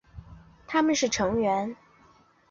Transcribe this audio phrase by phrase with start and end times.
[0.65, 1.75] 他们是成员。